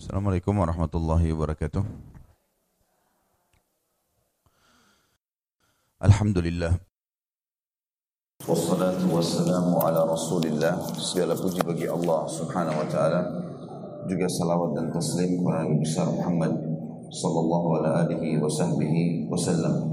[0.00, 1.84] Assalamualaikum warahmatullahi wabarakatuh.
[6.00, 6.80] Alhamdulillah.
[8.48, 13.20] Wassalatu wassalamu ala rasulillah Segala puji bagi Allah subhanahu wa ta'ala
[14.08, 16.52] Juga salawat dan taslim kepada Nabi besar Muhammad
[17.12, 19.84] Sallallahu ala alihi wa sahbihi wasallam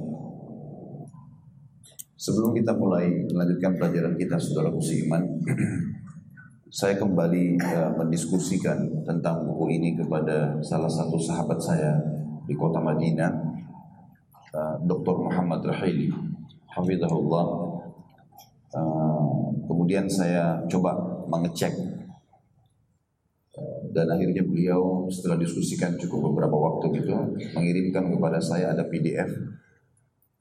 [2.15, 5.27] Sebelum kita mulai melanjutkan pelajaran kita Saudara seiman
[6.67, 11.95] Saya kembali uh, mendiskusikan tentang buku ini kepada salah satu sahabat saya
[12.43, 13.31] di kota Madinah
[14.51, 15.15] uh, Dr.
[15.27, 16.11] Muhammad Rahili
[16.71, 17.67] Hafizahullah
[18.67, 20.91] Uh, kemudian saya coba
[21.31, 21.71] mengecek
[23.55, 27.15] uh, dan akhirnya beliau setelah diskusikan cukup beberapa waktu gitu
[27.55, 29.31] mengirimkan kepada saya ada PDF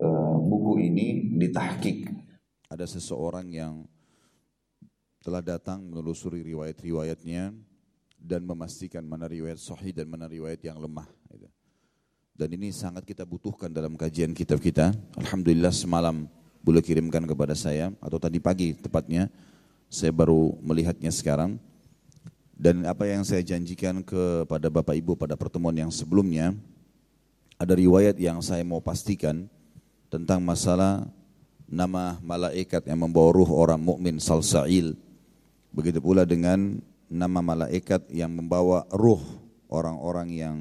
[0.03, 2.11] uh, buku ini ditahkik.
[2.67, 3.87] Ada seseorang yang
[5.27, 7.51] telah datang menelusuri riwayat-riwayatnya
[8.15, 11.11] dan memastikan mana riwayat sahih dan mana riwayat yang lemah.
[11.27, 11.51] Gitu.
[12.39, 14.95] Dan ini sangat kita butuhkan dalam kajian kitab kita.
[15.19, 16.31] Alhamdulillah semalam
[16.63, 19.27] boleh kirimkan kepada saya atau tadi pagi tepatnya
[19.91, 21.59] saya baru melihatnya sekarang
[22.55, 26.55] dan apa yang saya janjikan kepada Bapak Ibu pada pertemuan yang sebelumnya
[27.59, 29.47] ada riwayat yang saya mau pastikan
[30.07, 31.07] tentang masalah
[31.67, 34.95] nama malaikat yang membawa ruh orang mukmin salsail
[35.77, 36.81] begitu pula dengan
[37.13, 39.21] nama malaikat yang membawa ruh
[39.69, 40.57] orang-orang yang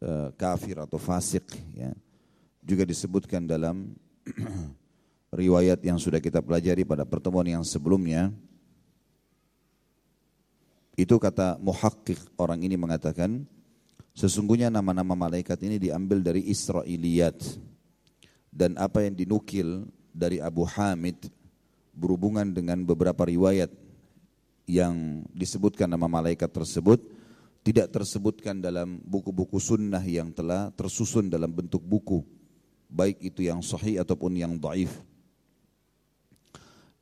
[0.00, 1.44] uh, kafir atau fasik
[1.76, 1.92] ya.
[2.64, 3.92] Juga disebutkan dalam
[5.44, 8.32] riwayat yang sudah kita pelajari pada pertemuan yang sebelumnya.
[10.96, 13.44] Itu kata muhakkik orang ini mengatakan
[14.16, 17.36] sesungguhnya nama-nama malaikat ini diambil dari Israiliyat.
[18.48, 21.26] Dan apa yang dinukil dari Abu Hamid
[21.90, 23.83] berhubungan dengan beberapa riwayat
[24.64, 27.00] yang disebutkan nama malaikat tersebut
[27.64, 32.24] tidak tersebutkan dalam buku-buku sunnah yang telah tersusun dalam bentuk buku
[32.94, 34.94] baik itu yang sahih ataupun yang daif.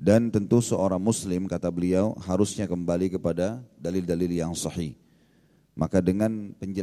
[0.00, 4.98] Dan tentu seorang muslim kata beliau harusnya kembali kepada dalil-dalil yang sahih.
[5.78, 6.81] Maka dengan penjelasan